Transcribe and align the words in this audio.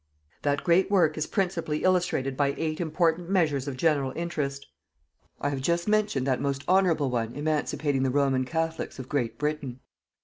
That 0.41 0.63
great 0.63 0.89
work 0.89 1.15
is 1.15 1.27
principally 1.27 1.83
illustrated 1.83 2.35
by 2.35 2.55
eight 2.57 2.81
important 2.81 3.29
measures 3.29 3.67
of 3.67 3.77
general 3.77 4.13
interest. 4.15 4.65
I 5.39 5.49
have 5.49 5.61
just 5.61 5.87
mentioned 5.87 6.25
that 6.25 6.41
most 6.41 6.67
honourable 6.67 7.11
one 7.11 7.35
emancipating 7.35 8.01
the 8.01 8.09
Roman 8.09 8.43
Catholics 8.43 8.97
of 8.97 9.07
Great 9.07 9.37
Britain. 9.37 9.79